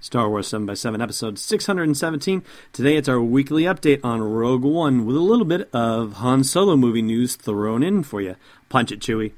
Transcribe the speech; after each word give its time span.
Star 0.00 0.28
Wars 0.28 0.48
7x7 0.48 1.02
episode 1.02 1.38
617. 1.38 2.42
Today 2.72 2.96
it's 2.96 3.08
our 3.08 3.20
weekly 3.20 3.64
update 3.64 4.00
on 4.04 4.22
Rogue 4.22 4.62
One 4.62 5.04
with 5.04 5.16
a 5.16 5.20
little 5.20 5.44
bit 5.44 5.68
of 5.72 6.14
Han 6.14 6.44
Solo 6.44 6.76
movie 6.76 7.02
news 7.02 7.34
thrown 7.36 7.82
in 7.82 8.02
for 8.04 8.20
you. 8.20 8.36
Punch 8.68 8.92
it, 8.92 9.00
Chewie. 9.00 9.32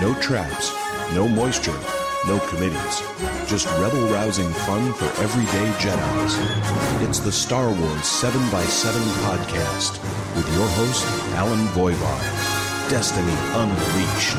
No 0.00 0.14
traps, 0.20 0.72
no 1.14 1.28
moisture, 1.28 1.78
no 2.26 2.40
committees. 2.48 3.00
Just 3.48 3.66
rebel 3.78 4.02
rousing 4.12 4.50
fun 4.50 4.92
for 4.94 5.06
everyday 5.22 5.70
Jedi's. 5.78 7.08
It's 7.08 7.20
the 7.20 7.32
Star 7.32 7.68
Wars 7.68 8.02
7x7 8.02 9.00
podcast 9.22 10.02
with 10.34 10.48
your 10.56 10.66
host, 10.70 11.06
Allen 11.36 11.66
Voivod. 11.68 12.90
Destiny 12.90 13.34
Unleashed. 13.54 14.38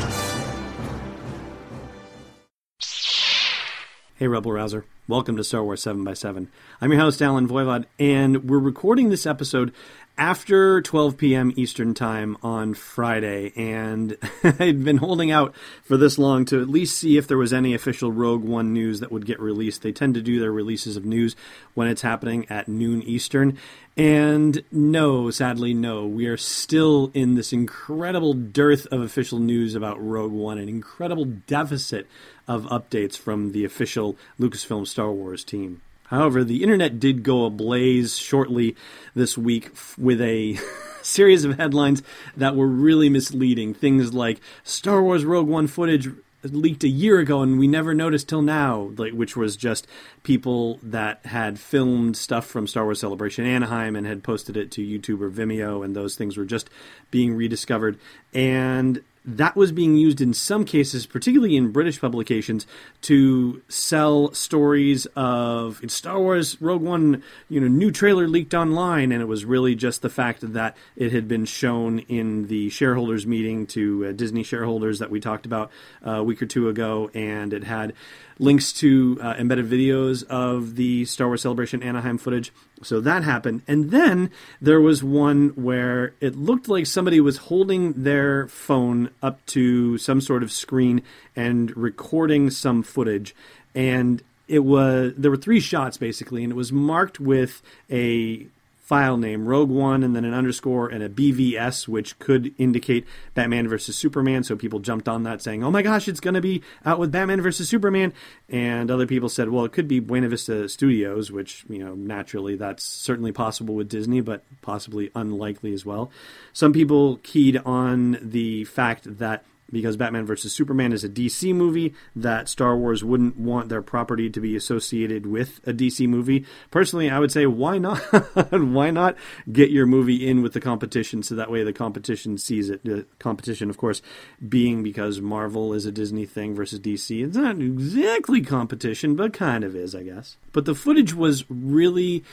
Hey, 4.16 4.26
Rebel 4.26 4.52
Rouser. 4.52 4.84
Welcome 5.08 5.38
to 5.38 5.44
Star 5.44 5.64
Wars 5.64 5.82
7x7. 5.84 6.48
I'm 6.82 6.92
your 6.92 7.00
host, 7.00 7.22
Allen 7.22 7.48
Voivod, 7.48 7.86
and 7.98 8.44
we're 8.44 8.58
recording 8.58 9.08
this 9.08 9.24
episode 9.24 9.72
after 10.18 10.82
12 10.82 11.16
p.m. 11.16 11.52
Eastern 11.56 11.94
Time 11.94 12.36
on 12.42 12.74
Friday, 12.74 13.52
and 13.56 14.18
I'd 14.44 14.84
been 14.84 14.98
holding 14.98 15.30
out 15.30 15.54
for 15.82 15.96
this 15.96 16.18
long 16.18 16.44
to 16.46 16.60
at 16.60 16.68
least 16.68 16.98
see 16.98 17.16
if 17.16 17.26
there 17.26 17.38
was 17.38 17.54
any 17.54 17.72
official 17.72 18.12
Rogue 18.12 18.44
One 18.44 18.74
news 18.74 19.00
that 19.00 19.10
would 19.10 19.24
get 19.24 19.40
released. 19.40 19.80
They 19.80 19.92
tend 19.92 20.14
to 20.14 20.20
do 20.20 20.40
their 20.40 20.52
releases 20.52 20.96
of 20.96 21.06
news 21.06 21.36
when 21.72 21.88
it's 21.88 22.02
happening 22.02 22.44
at 22.50 22.68
noon 22.68 23.00
Eastern. 23.02 23.56
And 23.96 24.62
no, 24.70 25.30
sadly, 25.30 25.72
no. 25.72 26.06
We 26.06 26.26
are 26.26 26.36
still 26.36 27.10
in 27.14 27.34
this 27.34 27.52
incredible 27.52 28.34
dearth 28.34 28.86
of 28.92 29.00
official 29.00 29.38
news 29.38 29.74
about 29.74 30.00
Rogue 30.00 30.32
One, 30.32 30.58
an 30.58 30.68
incredible 30.68 31.24
deficit 31.24 32.06
of 32.46 32.64
updates 32.64 33.16
from 33.16 33.52
the 33.52 33.64
official 33.64 34.16
Lucasfilm 34.40 34.86
Star 34.98 35.12
Wars 35.12 35.44
team. 35.44 35.80
However, 36.06 36.42
the 36.42 36.60
internet 36.64 36.98
did 36.98 37.22
go 37.22 37.44
ablaze 37.44 38.18
shortly 38.18 38.74
this 39.14 39.38
week 39.38 39.70
with 39.96 40.20
a 40.20 40.58
series 41.02 41.44
of 41.44 41.56
headlines 41.56 42.02
that 42.36 42.56
were 42.56 42.66
really 42.66 43.08
misleading. 43.08 43.74
Things 43.74 44.12
like 44.12 44.40
Star 44.64 45.00
Wars 45.00 45.24
Rogue 45.24 45.46
One 45.46 45.68
footage 45.68 46.08
leaked 46.42 46.82
a 46.82 46.88
year 46.88 47.20
ago 47.20 47.42
and 47.42 47.60
we 47.60 47.68
never 47.68 47.94
noticed 47.94 48.28
till 48.28 48.42
now, 48.42 48.90
like 48.96 49.12
which 49.12 49.36
was 49.36 49.56
just 49.56 49.86
people 50.24 50.80
that 50.82 51.24
had 51.26 51.60
filmed 51.60 52.16
stuff 52.16 52.44
from 52.44 52.66
Star 52.66 52.82
Wars 52.82 52.98
Celebration 52.98 53.46
Anaheim 53.46 53.94
and 53.94 54.04
had 54.04 54.24
posted 54.24 54.56
it 54.56 54.72
to 54.72 54.80
YouTube 54.80 55.20
or 55.20 55.30
Vimeo 55.30 55.84
and 55.84 55.94
those 55.94 56.16
things 56.16 56.36
were 56.36 56.44
just 56.44 56.68
being 57.12 57.34
rediscovered. 57.34 58.00
And 58.34 59.04
that 59.36 59.54
was 59.56 59.72
being 59.72 59.94
used 59.94 60.20
in 60.20 60.32
some 60.32 60.64
cases, 60.64 61.04
particularly 61.04 61.54
in 61.54 61.70
British 61.70 62.00
publications, 62.00 62.66
to 63.02 63.62
sell 63.68 64.32
stories 64.32 65.06
of 65.14 65.82
Star 65.88 66.18
Wars 66.18 66.60
Rogue 66.60 66.82
One, 66.82 67.22
you 67.48 67.60
know, 67.60 67.68
new 67.68 67.90
trailer 67.90 68.26
leaked 68.26 68.54
online, 68.54 69.12
and 69.12 69.20
it 69.20 69.26
was 69.26 69.44
really 69.44 69.74
just 69.74 70.00
the 70.00 70.08
fact 70.08 70.52
that 70.54 70.76
it 70.96 71.12
had 71.12 71.28
been 71.28 71.44
shown 71.44 71.98
in 72.00 72.46
the 72.46 72.70
shareholders 72.70 73.26
meeting 73.26 73.66
to 73.66 74.06
uh, 74.06 74.12
Disney 74.12 74.42
shareholders 74.42 74.98
that 74.98 75.10
we 75.10 75.20
talked 75.20 75.44
about 75.44 75.70
uh, 76.06 76.12
a 76.12 76.22
week 76.22 76.40
or 76.40 76.46
two 76.46 76.70
ago, 76.70 77.10
and 77.12 77.52
it 77.52 77.64
had 77.64 77.92
links 78.38 78.72
to 78.72 79.18
uh, 79.20 79.34
embedded 79.38 79.68
videos 79.68 80.24
of 80.24 80.76
the 80.76 81.04
Star 81.04 81.26
Wars 81.26 81.42
Celebration 81.42 81.82
Anaheim 81.82 82.16
footage. 82.16 82.52
So 82.82 83.00
that 83.00 83.24
happened. 83.24 83.62
And 83.66 83.90
then 83.90 84.30
there 84.60 84.80
was 84.80 85.02
one 85.02 85.48
where 85.50 86.14
it 86.20 86.36
looked 86.36 86.68
like 86.68 86.86
somebody 86.86 87.20
was 87.20 87.36
holding 87.38 88.04
their 88.04 88.48
phone 88.48 89.10
up 89.22 89.44
to 89.46 89.98
some 89.98 90.20
sort 90.20 90.42
of 90.42 90.52
screen 90.52 91.02
and 91.34 91.76
recording 91.76 92.50
some 92.50 92.82
footage. 92.82 93.34
And 93.74 94.22
it 94.46 94.60
was 94.60 95.12
there 95.16 95.30
were 95.30 95.36
three 95.36 95.60
shots 95.60 95.96
basically, 95.96 96.42
and 96.42 96.52
it 96.52 96.56
was 96.56 96.72
marked 96.72 97.20
with 97.20 97.62
a 97.90 98.46
file 98.88 99.18
name 99.18 99.44
Rogue 99.44 99.68
One 99.68 100.02
and 100.02 100.16
then 100.16 100.24
an 100.24 100.32
underscore 100.32 100.88
and 100.88 101.02
a 101.02 101.10
BVS, 101.10 101.86
which 101.86 102.18
could 102.18 102.54
indicate 102.56 103.06
Batman 103.34 103.68
versus 103.68 103.96
Superman. 103.96 104.44
So 104.44 104.56
people 104.56 104.80
jumped 104.80 105.10
on 105.10 105.24
that 105.24 105.42
saying, 105.42 105.62
oh 105.62 105.70
my 105.70 105.82
gosh, 105.82 106.08
it's 106.08 106.20
going 106.20 106.32
to 106.32 106.40
be 106.40 106.62
out 106.86 106.98
with 106.98 107.12
Batman 107.12 107.42
versus 107.42 107.68
Superman. 107.68 108.14
And 108.48 108.90
other 108.90 109.06
people 109.06 109.28
said, 109.28 109.50
well, 109.50 109.66
it 109.66 109.72
could 109.72 109.88
be 109.88 110.00
Buena 110.00 110.30
Vista 110.30 110.70
Studios, 110.70 111.30
which, 111.30 111.66
you 111.68 111.84
know, 111.84 111.94
naturally 111.94 112.56
that's 112.56 112.82
certainly 112.82 113.30
possible 113.30 113.74
with 113.74 113.90
Disney, 113.90 114.22
but 114.22 114.42
possibly 114.62 115.10
unlikely 115.14 115.74
as 115.74 115.84
well. 115.84 116.10
Some 116.54 116.72
people 116.72 117.18
keyed 117.22 117.58
on 117.58 118.16
the 118.22 118.64
fact 118.64 119.18
that 119.18 119.44
because 119.70 119.96
Batman 119.96 120.26
vs. 120.26 120.52
Superman 120.52 120.92
is 120.92 121.04
a 121.04 121.08
DC 121.08 121.54
movie, 121.54 121.94
that 122.16 122.48
Star 122.48 122.76
Wars 122.76 123.04
wouldn't 123.04 123.36
want 123.36 123.68
their 123.68 123.82
property 123.82 124.30
to 124.30 124.40
be 124.40 124.56
associated 124.56 125.26
with 125.26 125.60
a 125.66 125.72
DC 125.72 126.08
movie. 126.08 126.44
Personally, 126.70 127.10
I 127.10 127.18
would 127.18 127.32
say, 127.32 127.46
why 127.46 127.78
not? 127.78 127.98
why 128.50 128.90
not 128.90 129.16
get 129.50 129.70
your 129.70 129.86
movie 129.86 130.26
in 130.26 130.42
with 130.42 130.52
the 130.52 130.60
competition 130.60 131.22
so 131.22 131.34
that 131.34 131.50
way 131.50 131.62
the 131.62 131.72
competition 131.72 132.38
sees 132.38 132.70
it? 132.70 132.84
The 132.84 133.06
competition, 133.18 133.68
of 133.68 133.76
course, 133.76 134.00
being 134.46 134.82
because 134.82 135.20
Marvel 135.20 135.74
is 135.74 135.86
a 135.86 135.92
Disney 135.92 136.26
thing 136.26 136.54
versus 136.54 136.80
DC. 136.80 137.24
It's 137.24 137.36
not 137.36 137.60
exactly 137.60 138.40
competition, 138.40 139.16
but 139.16 139.32
kind 139.32 139.64
of 139.64 139.76
is, 139.76 139.94
I 139.94 140.02
guess. 140.02 140.36
But 140.52 140.64
the 140.64 140.74
footage 140.74 141.14
was 141.14 141.44
really, 141.50 142.24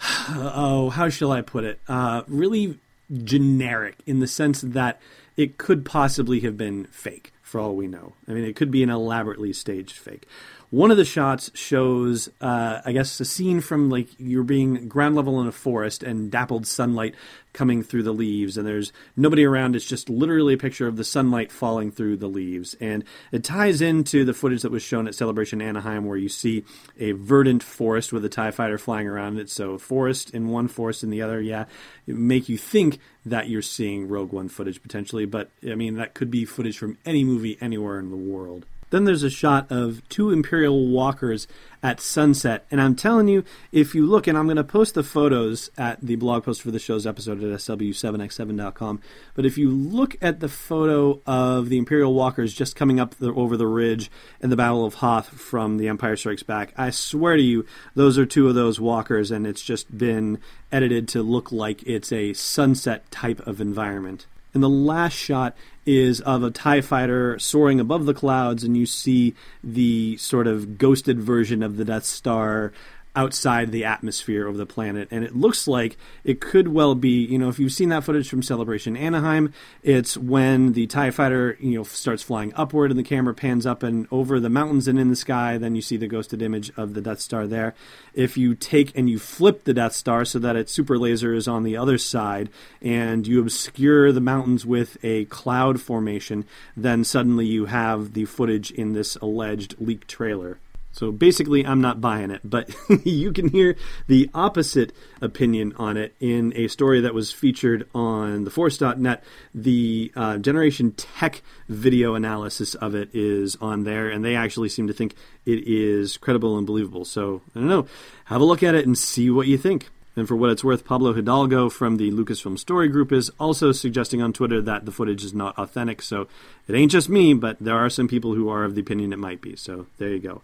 oh, 0.28 0.90
how 0.90 1.08
shall 1.08 1.32
I 1.32 1.40
put 1.42 1.64
it? 1.64 1.80
Uh, 1.88 2.22
really 2.28 2.78
generic 3.22 3.96
in 4.06 4.20
the 4.20 4.26
sense 4.26 4.62
that 4.62 5.00
it 5.36 5.58
could 5.58 5.84
possibly 5.84 6.40
have 6.40 6.56
been 6.56 6.84
fake 6.90 7.32
for 7.42 7.60
all 7.60 7.76
we 7.76 7.86
know. 7.86 8.14
I 8.28 8.32
mean, 8.32 8.44
it 8.44 8.56
could 8.56 8.70
be 8.70 8.82
an 8.82 8.90
elaborately 8.90 9.52
staged 9.52 9.96
fake. 9.96 10.26
One 10.70 10.90
of 10.90 10.96
the 10.96 11.04
shots 11.04 11.50
shows, 11.54 12.28
uh, 12.40 12.80
I 12.84 12.92
guess, 12.92 13.20
a 13.20 13.24
scene 13.24 13.60
from 13.60 13.90
like 13.90 14.08
you're 14.18 14.44
being 14.44 14.88
ground 14.88 15.14
level 15.14 15.40
in 15.40 15.46
a 15.46 15.52
forest 15.52 16.02
and 16.02 16.30
dappled 16.30 16.66
sunlight 16.66 17.14
coming 17.52 17.82
through 17.82 18.02
the 18.02 18.12
leaves, 18.12 18.58
and 18.58 18.66
there's 18.66 18.92
nobody 19.16 19.44
around. 19.44 19.76
It's 19.76 19.86
just 19.86 20.10
literally 20.10 20.54
a 20.54 20.58
picture 20.58 20.86
of 20.86 20.96
the 20.96 21.04
sunlight 21.04 21.52
falling 21.52 21.90
through 21.90 22.16
the 22.16 22.28
leaves. 22.28 22.74
And 22.80 23.04
it 23.32 23.44
ties 23.44 23.80
into 23.80 24.24
the 24.24 24.34
footage 24.34 24.62
that 24.62 24.72
was 24.72 24.82
shown 24.82 25.06
at 25.06 25.14
Celebration 25.14 25.62
Anaheim, 25.62 26.04
where 26.04 26.18
you 26.18 26.28
see 26.28 26.64
a 26.98 27.12
verdant 27.12 27.62
forest 27.62 28.12
with 28.12 28.24
a 28.24 28.28
TIE 28.28 28.50
fighter 28.50 28.76
flying 28.76 29.08
around 29.08 29.38
it. 29.38 29.48
So, 29.48 29.78
forest 29.78 30.30
in 30.30 30.48
one, 30.48 30.68
forest 30.68 31.02
in 31.02 31.10
the 31.10 31.22
other. 31.22 31.40
Yeah, 31.40 31.66
it 32.06 32.16
make 32.16 32.48
you 32.48 32.58
think 32.58 32.98
that 33.24 33.48
you're 33.48 33.62
seeing 33.62 34.08
Rogue 34.08 34.32
One 34.32 34.48
footage 34.48 34.82
potentially, 34.82 35.24
but 35.24 35.50
I 35.66 35.76
mean, 35.76 35.94
that 35.94 36.14
could 36.14 36.30
be 36.30 36.44
footage 36.44 36.76
from 36.76 36.98
any 37.06 37.24
movie 37.24 37.56
anywhere 37.60 37.98
in 37.98 38.10
the 38.10 38.16
world. 38.16 38.66
Then 38.94 39.06
there's 39.06 39.24
a 39.24 39.28
shot 39.28 39.72
of 39.72 40.08
two 40.08 40.30
Imperial 40.30 40.86
walkers 40.86 41.48
at 41.82 41.98
sunset. 41.98 42.64
And 42.70 42.80
I'm 42.80 42.94
telling 42.94 43.26
you, 43.26 43.42
if 43.72 43.92
you 43.92 44.06
look, 44.06 44.28
and 44.28 44.38
I'm 44.38 44.46
going 44.46 44.56
to 44.56 44.62
post 44.62 44.94
the 44.94 45.02
photos 45.02 45.68
at 45.76 46.00
the 46.00 46.14
blog 46.14 46.44
post 46.44 46.62
for 46.62 46.70
the 46.70 46.78
show's 46.78 47.04
episode 47.04 47.42
at 47.42 47.58
sw7x7.com. 47.58 49.00
But 49.34 49.46
if 49.46 49.58
you 49.58 49.68
look 49.68 50.16
at 50.22 50.38
the 50.38 50.48
photo 50.48 51.20
of 51.26 51.70
the 51.70 51.76
Imperial 51.76 52.14
walkers 52.14 52.54
just 52.54 52.76
coming 52.76 53.00
up 53.00 53.16
the, 53.16 53.34
over 53.34 53.56
the 53.56 53.66
ridge 53.66 54.12
in 54.40 54.50
the 54.50 54.56
Battle 54.56 54.84
of 54.84 54.94
Hoth 54.94 55.26
from 55.26 55.78
The 55.78 55.88
Empire 55.88 56.14
Strikes 56.14 56.44
Back, 56.44 56.72
I 56.76 56.90
swear 56.90 57.36
to 57.36 57.42
you, 57.42 57.66
those 57.96 58.16
are 58.16 58.24
two 58.24 58.46
of 58.46 58.54
those 58.54 58.78
walkers, 58.78 59.32
and 59.32 59.44
it's 59.44 59.62
just 59.62 59.98
been 59.98 60.38
edited 60.70 61.08
to 61.08 61.22
look 61.24 61.50
like 61.50 61.82
it's 61.82 62.12
a 62.12 62.32
sunset 62.32 63.10
type 63.10 63.44
of 63.44 63.60
environment. 63.60 64.28
And 64.54 64.62
the 64.62 64.68
last 64.68 65.14
shot 65.14 65.56
is 65.84 66.20
of 66.20 66.42
a 66.42 66.50
TIE 66.50 66.80
fighter 66.80 67.38
soaring 67.38 67.80
above 67.80 68.06
the 68.06 68.14
clouds, 68.14 68.64
and 68.64 68.76
you 68.76 68.86
see 68.86 69.34
the 69.62 70.16
sort 70.16 70.46
of 70.46 70.78
ghosted 70.78 71.20
version 71.20 71.62
of 71.62 71.76
the 71.76 71.84
Death 71.84 72.04
Star 72.04 72.72
outside 73.16 73.70
the 73.70 73.84
atmosphere 73.84 74.46
of 74.46 74.56
the 74.56 74.66
planet. 74.66 75.08
And 75.10 75.24
it 75.24 75.36
looks 75.36 75.68
like 75.68 75.96
it 76.24 76.40
could 76.40 76.68
well 76.68 76.94
be, 76.94 77.24
you 77.24 77.38
know, 77.38 77.48
if 77.48 77.58
you've 77.58 77.72
seen 77.72 77.90
that 77.90 78.04
footage 78.04 78.28
from 78.28 78.42
Celebration 78.42 78.96
Anaheim, 78.96 79.52
it's 79.82 80.16
when 80.16 80.72
the 80.72 80.86
TIE 80.86 81.10
fighter, 81.10 81.56
you 81.60 81.78
know, 81.78 81.84
starts 81.84 82.22
flying 82.22 82.52
upward 82.56 82.90
and 82.90 82.98
the 82.98 83.04
camera 83.04 83.34
pans 83.34 83.66
up 83.66 83.82
and 83.82 84.06
over 84.10 84.40
the 84.40 84.50
mountains 84.50 84.88
and 84.88 84.98
in 84.98 85.10
the 85.10 85.16
sky, 85.16 85.58
then 85.58 85.74
you 85.74 85.82
see 85.82 85.96
the 85.96 86.08
ghosted 86.08 86.42
image 86.42 86.72
of 86.76 86.94
the 86.94 87.00
Death 87.00 87.20
Star 87.20 87.46
there. 87.46 87.74
If 88.14 88.36
you 88.36 88.54
take 88.54 88.96
and 88.96 89.08
you 89.08 89.18
flip 89.18 89.64
the 89.64 89.74
Death 89.74 89.92
Star 89.92 90.24
so 90.24 90.38
that 90.40 90.56
its 90.56 90.72
super 90.72 90.98
laser 90.98 91.34
is 91.34 91.46
on 91.46 91.62
the 91.62 91.76
other 91.76 91.98
side 91.98 92.50
and 92.82 93.26
you 93.26 93.40
obscure 93.40 94.10
the 94.12 94.20
mountains 94.20 94.66
with 94.66 94.96
a 95.04 95.26
cloud 95.26 95.80
formation, 95.80 96.44
then 96.76 97.04
suddenly 97.04 97.46
you 97.46 97.66
have 97.66 98.14
the 98.14 98.24
footage 98.24 98.70
in 98.70 98.92
this 98.92 99.16
alleged 99.16 99.76
leaked 99.78 100.08
trailer. 100.08 100.58
So 100.94 101.10
basically, 101.10 101.66
I'm 101.66 101.80
not 101.80 102.00
buying 102.00 102.30
it, 102.30 102.40
but 102.44 102.72
you 103.04 103.32
can 103.32 103.48
hear 103.48 103.74
the 104.06 104.30
opposite 104.32 104.92
opinion 105.20 105.74
on 105.76 105.96
it 105.96 106.14
in 106.20 106.52
a 106.54 106.68
story 106.68 107.00
that 107.00 107.12
was 107.12 107.32
featured 107.32 107.88
on 107.94 108.46
theforce.net. 108.46 109.24
The 109.52 110.12
uh, 110.14 110.38
Generation 110.38 110.92
Tech 110.92 111.42
video 111.68 112.14
analysis 112.14 112.76
of 112.76 112.94
it 112.94 113.10
is 113.12 113.56
on 113.60 113.82
there, 113.82 114.08
and 114.08 114.24
they 114.24 114.36
actually 114.36 114.68
seem 114.68 114.86
to 114.86 114.92
think 114.92 115.16
it 115.44 115.66
is 115.66 116.16
credible 116.16 116.56
and 116.56 116.66
believable. 116.66 117.04
So 117.04 117.42
I 117.56 117.58
don't 117.58 117.68
know. 117.68 117.86
Have 118.26 118.40
a 118.40 118.44
look 118.44 118.62
at 118.62 118.76
it 118.76 118.86
and 118.86 118.96
see 118.96 119.30
what 119.30 119.48
you 119.48 119.58
think. 119.58 119.88
And 120.16 120.28
for 120.28 120.36
what 120.36 120.50
it's 120.50 120.62
worth, 120.62 120.84
Pablo 120.84 121.12
Hidalgo 121.12 121.68
from 121.68 121.96
the 121.96 122.12
Lucasfilm 122.12 122.56
Story 122.56 122.88
Group 122.88 123.10
is 123.10 123.30
also 123.40 123.72
suggesting 123.72 124.22
on 124.22 124.32
Twitter 124.32 124.62
that 124.62 124.86
the 124.86 124.92
footage 124.92 125.24
is 125.24 125.34
not 125.34 125.58
authentic. 125.58 126.02
So 126.02 126.28
it 126.68 126.74
ain't 126.76 126.92
just 126.92 127.08
me, 127.08 127.34
but 127.34 127.58
there 127.58 127.76
are 127.76 127.90
some 127.90 128.06
people 128.06 128.34
who 128.34 128.48
are 128.48 128.62
of 128.62 128.76
the 128.76 128.80
opinion 128.80 129.12
it 129.12 129.18
might 129.18 129.40
be. 129.40 129.56
So 129.56 129.86
there 129.98 130.10
you 130.10 130.20
go. 130.20 130.42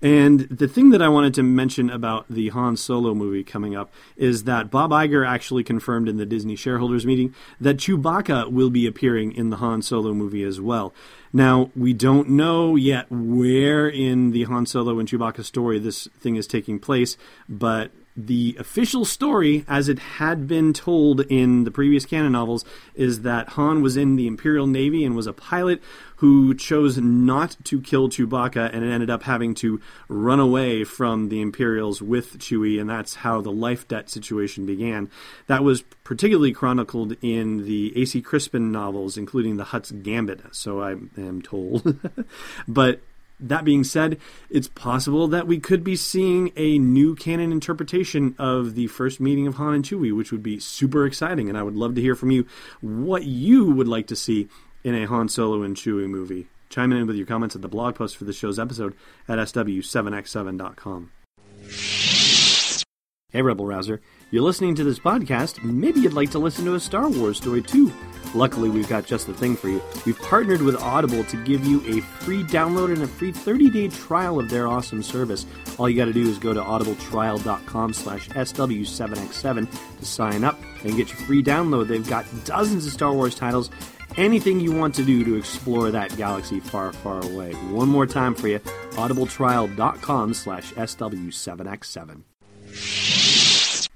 And 0.00 0.40
the 0.42 0.68
thing 0.68 0.90
that 0.90 1.02
I 1.02 1.08
wanted 1.08 1.34
to 1.34 1.42
mention 1.42 1.90
about 1.90 2.26
the 2.30 2.50
Han 2.50 2.76
Solo 2.76 3.14
movie 3.14 3.42
coming 3.42 3.74
up 3.74 3.90
is 4.16 4.44
that 4.44 4.70
Bob 4.70 4.92
Iger 4.92 5.26
actually 5.26 5.64
confirmed 5.64 6.08
in 6.08 6.18
the 6.18 6.26
Disney 6.26 6.54
shareholders 6.54 7.04
meeting 7.04 7.34
that 7.60 7.78
Chewbacca 7.78 8.52
will 8.52 8.70
be 8.70 8.86
appearing 8.86 9.32
in 9.32 9.50
the 9.50 9.56
Han 9.56 9.82
Solo 9.82 10.14
movie 10.14 10.44
as 10.44 10.60
well. 10.60 10.94
Now, 11.32 11.70
we 11.74 11.92
don't 11.92 12.30
know 12.30 12.76
yet 12.76 13.10
where 13.10 13.88
in 13.88 14.30
the 14.30 14.44
Han 14.44 14.66
Solo 14.66 15.00
and 15.00 15.08
Chewbacca 15.08 15.44
story 15.44 15.80
this 15.80 16.06
thing 16.20 16.36
is 16.36 16.46
taking 16.46 16.78
place, 16.78 17.16
but 17.48 17.90
the 18.18 18.56
official 18.58 19.04
story, 19.04 19.64
as 19.68 19.88
it 19.88 19.98
had 19.98 20.48
been 20.48 20.72
told 20.72 21.20
in 21.20 21.62
the 21.62 21.70
previous 21.70 22.04
canon 22.04 22.32
novels, 22.32 22.64
is 22.96 23.22
that 23.22 23.50
Han 23.50 23.80
was 23.80 23.96
in 23.96 24.16
the 24.16 24.26
Imperial 24.26 24.66
Navy 24.66 25.04
and 25.04 25.14
was 25.14 25.28
a 25.28 25.32
pilot 25.32 25.80
who 26.16 26.52
chose 26.52 26.98
not 26.98 27.56
to 27.62 27.80
kill 27.80 28.08
Chewbacca 28.08 28.74
and 28.74 28.84
ended 28.84 29.08
up 29.08 29.22
having 29.22 29.54
to 29.54 29.80
run 30.08 30.40
away 30.40 30.82
from 30.82 31.28
the 31.28 31.40
Imperials 31.40 32.02
with 32.02 32.38
Chewie, 32.38 32.80
and 32.80 32.90
that's 32.90 33.14
how 33.14 33.40
the 33.40 33.52
life 33.52 33.86
debt 33.86 34.10
situation 34.10 34.66
began. 34.66 35.08
That 35.46 35.62
was 35.62 35.82
particularly 36.02 36.52
chronicled 36.52 37.14
in 37.22 37.66
the 37.66 37.92
A.C. 38.02 38.20
Crispin 38.20 38.72
novels, 38.72 39.16
including 39.16 39.58
the 39.58 39.64
Hutt's 39.64 39.92
Gambit, 39.92 40.42
so 40.50 40.82
I 40.82 40.92
am 41.16 41.40
told. 41.40 42.00
but 42.68 43.00
that 43.40 43.64
being 43.64 43.84
said, 43.84 44.18
it's 44.50 44.68
possible 44.68 45.28
that 45.28 45.46
we 45.46 45.58
could 45.58 45.84
be 45.84 45.96
seeing 45.96 46.52
a 46.56 46.78
new 46.78 47.14
canon 47.14 47.52
interpretation 47.52 48.34
of 48.38 48.74
the 48.74 48.86
first 48.88 49.20
meeting 49.20 49.46
of 49.46 49.54
Han 49.56 49.74
and 49.74 49.84
Chewie, 49.84 50.16
which 50.16 50.32
would 50.32 50.42
be 50.42 50.58
super 50.58 51.06
exciting. 51.06 51.48
And 51.48 51.56
I 51.56 51.62
would 51.62 51.76
love 51.76 51.94
to 51.94 52.00
hear 52.00 52.14
from 52.14 52.30
you 52.30 52.46
what 52.80 53.24
you 53.24 53.70
would 53.70 53.88
like 53.88 54.06
to 54.08 54.16
see 54.16 54.48
in 54.84 54.94
a 54.94 55.06
Han 55.06 55.28
Solo 55.28 55.62
and 55.62 55.76
Chewie 55.76 56.08
movie. 56.08 56.48
Chime 56.68 56.92
in 56.92 57.06
with 57.06 57.16
your 57.16 57.26
comments 57.26 57.56
at 57.56 57.62
the 57.62 57.68
blog 57.68 57.94
post 57.94 58.16
for 58.16 58.24
the 58.24 58.32
show's 58.32 58.58
episode 58.58 58.94
at 59.26 59.38
sw7x7.com. 59.38 61.10
Hey, 63.30 63.42
Rebel 63.42 63.66
Rouser. 63.66 64.00
You're 64.30 64.42
listening 64.42 64.74
to 64.76 64.84
this 64.84 64.98
podcast. 64.98 65.62
Maybe 65.62 66.00
you'd 66.00 66.12
like 66.12 66.30
to 66.30 66.38
listen 66.38 66.64
to 66.64 66.74
a 66.74 66.80
Star 66.80 67.08
Wars 67.08 67.38
story 67.38 67.62
too. 67.62 67.92
Luckily, 68.34 68.68
we've 68.70 68.88
got 68.88 69.06
just 69.06 69.26
the 69.26 69.34
thing 69.34 69.56
for 69.56 69.68
you. 69.68 69.82
We've 70.04 70.18
partnered 70.18 70.62
with 70.62 70.76
Audible 70.76 71.24
to 71.24 71.44
give 71.44 71.64
you 71.64 71.80
a 71.86 72.00
free 72.00 72.42
download 72.44 72.92
and 72.92 73.02
a 73.02 73.06
free 73.06 73.32
30-day 73.32 73.88
trial 73.88 74.38
of 74.38 74.50
their 74.50 74.68
awesome 74.68 75.02
service. 75.02 75.46
All 75.78 75.88
you 75.88 75.96
got 75.96 76.06
to 76.06 76.12
do 76.12 76.28
is 76.28 76.38
go 76.38 76.52
to 76.52 76.60
audibletrial.com 76.60 77.92
slash 77.92 78.28
SW7X7 78.30 79.98
to 79.98 80.04
sign 80.04 80.44
up 80.44 80.58
and 80.84 80.96
get 80.96 81.08
your 81.08 81.18
free 81.26 81.42
download. 81.42 81.88
They've 81.88 82.08
got 82.08 82.26
dozens 82.44 82.86
of 82.86 82.92
Star 82.92 83.12
Wars 83.12 83.34
titles 83.34 83.70
anything 84.16 84.60
you 84.60 84.72
want 84.72 84.94
to 84.96 85.04
do 85.04 85.24
to 85.24 85.36
explore 85.36 85.90
that 85.90 86.14
galaxy 86.16 86.60
far, 86.60 86.92
far 86.92 87.24
away. 87.24 87.52
One 87.70 87.88
more 87.88 88.06
time 88.06 88.34
for 88.34 88.48
you, 88.48 88.58
audibletrial.com 88.58 90.34
slash 90.34 90.72
SW7X7. 90.74 92.22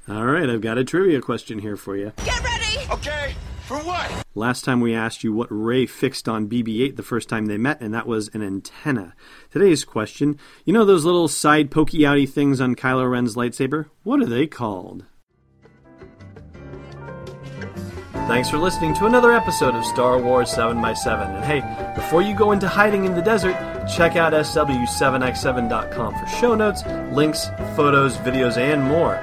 All 0.08 0.24
right, 0.24 0.48
I've 0.48 0.60
got 0.60 0.78
a 0.78 0.84
trivia 0.84 1.20
question 1.20 1.58
here 1.58 1.76
for 1.76 1.96
you. 1.96 2.12
Get 2.24 2.42
ready! 2.42 2.78
Okay, 2.90 3.34
for 3.72 3.86
what? 3.86 4.24
Last 4.34 4.64
time 4.64 4.80
we 4.80 4.94
asked 4.94 5.24
you 5.24 5.32
what 5.32 5.48
Rey 5.50 5.86
fixed 5.86 6.28
on 6.28 6.48
BB 6.48 6.82
8 6.82 6.96
the 6.96 7.02
first 7.02 7.28
time 7.28 7.46
they 7.46 7.56
met, 7.56 7.80
and 7.80 7.94
that 7.94 8.06
was 8.06 8.28
an 8.34 8.42
antenna. 8.42 9.14
Today's 9.50 9.84
question 9.84 10.38
you 10.64 10.72
know 10.72 10.84
those 10.84 11.04
little 11.04 11.28
side 11.28 11.70
pokey 11.70 12.00
outy 12.00 12.28
things 12.28 12.60
on 12.60 12.76
Kylo 12.76 13.10
Ren's 13.10 13.34
lightsaber? 13.34 13.86
What 14.02 14.20
are 14.20 14.26
they 14.26 14.46
called? 14.46 15.06
Thanks 18.28 18.48
for 18.48 18.56
listening 18.56 18.94
to 18.94 19.06
another 19.06 19.32
episode 19.32 19.74
of 19.74 19.84
Star 19.84 20.18
Wars 20.18 20.50
7x7. 20.50 21.34
And 21.36 21.44
hey, 21.44 21.92
before 21.94 22.22
you 22.22 22.34
go 22.34 22.52
into 22.52 22.66
hiding 22.66 23.04
in 23.04 23.14
the 23.14 23.20
desert, 23.20 23.54
check 23.86 24.16
out 24.16 24.32
SW7x7.com 24.32 26.14
for 26.14 26.26
show 26.28 26.54
notes, 26.54 26.84
links, 27.12 27.50
photos, 27.76 28.16
videos, 28.18 28.56
and 28.56 28.82
more. 28.82 29.16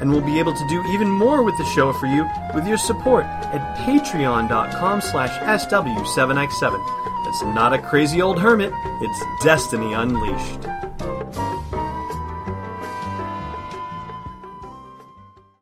And 0.00 0.10
we'll 0.10 0.20
be 0.20 0.38
able 0.38 0.54
to 0.54 0.68
do 0.68 0.82
even 0.88 1.08
more 1.08 1.42
with 1.42 1.56
the 1.58 1.64
show 1.66 1.92
for 1.92 2.06
you 2.06 2.28
with 2.54 2.66
your 2.66 2.78
support 2.78 3.24
at 3.24 3.76
patreon.com 3.78 5.00
slash 5.00 5.38
SW7x7. 5.62 7.24
That's 7.24 7.42
not 7.42 7.72
a 7.72 7.78
crazy 7.78 8.20
old 8.20 8.40
hermit, 8.40 8.72
it's 9.00 9.22
Destiny 9.44 9.92
Unleashed. 9.92 10.75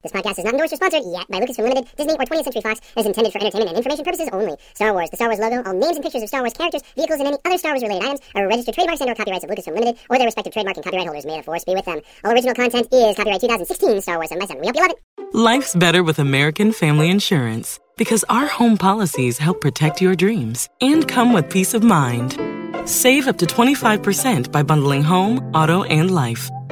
This 0.04 0.12
podcast 0.12 0.38
is 0.38 0.44
not 0.44 0.52
endorsed 0.52 0.74
or 0.74 0.76
sponsored 0.76 1.00
yet 1.06 1.26
by 1.30 1.40
Lucasfilm 1.40 1.64
Limited, 1.64 1.88
Disney, 1.96 2.12
or 2.12 2.26
20th 2.26 2.44
Century 2.44 2.60
Fox. 2.60 2.78
is 2.94 3.06
intended 3.06 3.32
for 3.32 3.40
entertainment 3.40 3.70
and 3.70 3.78
information 3.78 4.04
purposes 4.04 4.28
only. 4.34 4.54
Star 4.74 4.92
Wars, 4.92 5.08
the 5.08 5.16
Star 5.16 5.28
Wars 5.28 5.40
logo, 5.40 5.62
all 5.64 5.72
names 5.72 5.96
and 5.96 6.04
pictures 6.04 6.20
of 6.20 6.28
Star 6.28 6.42
Wars 6.42 6.52
characters, 6.52 6.82
vehicles, 6.94 7.20
and 7.20 7.28
any 7.28 7.38
other 7.42 7.56
Star 7.56 7.72
Wars 7.72 7.82
related 7.82 8.04
items 8.04 8.20
are 8.34 8.46
registered 8.46 8.74
trademarks 8.74 9.00
and 9.00 9.08
or 9.08 9.14
copyrights 9.14 9.44
of 9.44 9.48
Lucasfilm 9.48 9.72
Limited 9.72 9.96
or 10.10 10.18
their 10.18 10.26
respective 10.26 10.52
trademark 10.52 10.76
and 10.76 10.84
copyright 10.84 11.06
holders. 11.06 11.24
May 11.24 11.38
the 11.38 11.42
force 11.42 11.64
be 11.64 11.72
with 11.72 11.86
them. 11.86 12.02
All 12.22 12.32
original 12.32 12.54
content 12.54 12.86
is 12.92 13.16
copyright 13.16 13.40
2016 13.40 14.02
Star 14.02 14.18
Wars 14.18 14.28
7 14.28 14.40
by 14.40 14.44
7 14.44 14.60
We 14.60 14.66
hope 14.66 14.76
you 14.76 14.82
love 14.82 14.90
it. 14.90 15.00
Life's 15.32 15.74
better 15.74 16.02
with 16.02 16.18
American 16.18 16.72
Family 16.72 17.08
Insurance 17.08 17.80
because 17.96 18.26
our 18.28 18.46
home 18.46 18.76
policies 18.76 19.38
help 19.38 19.62
protect 19.62 20.02
your 20.02 20.14
dreams 20.14 20.68
and 20.82 21.08
come 21.08 21.32
with 21.32 21.48
peace 21.48 21.72
of 21.72 21.82
mind. 21.82 22.36
Save 22.84 23.26
up 23.26 23.38
to 23.38 23.46
25% 23.46 24.52
by 24.52 24.62
bundling 24.62 25.02
home, 25.02 25.38
auto, 25.54 25.84
and 25.84 26.10
life. 26.10 26.50